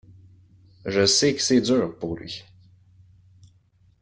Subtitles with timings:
[0.87, 2.43] Je sais que c’est dur, pour lui.